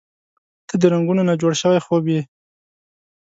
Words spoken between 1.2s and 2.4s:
نه جوړ شوی خوب یې.